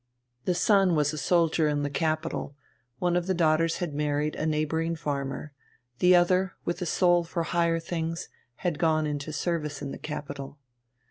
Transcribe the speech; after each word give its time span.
The 0.45 0.55
son 0.55 0.95
was 0.95 1.13
a 1.13 1.17
soldier 1.19 1.67
in 1.67 1.83
the 1.83 1.89
capital, 1.91 2.55
one 2.97 3.15
of 3.15 3.27
the 3.27 3.35
daughters 3.35 3.77
had 3.77 3.93
married 3.93 4.35
a 4.35 4.47
neighbouring 4.47 4.95
farmer, 4.95 5.53
the 5.99 6.15
other, 6.15 6.53
with 6.65 6.81
a 6.81 6.87
soul 6.87 7.23
for 7.23 7.43
higher 7.43 7.79
things, 7.79 8.27
had 8.65 8.79
gone 8.79 9.05
into 9.05 9.31
service 9.31 9.79
in 9.79 9.91
the 9.91 9.99
capital. 9.99 10.57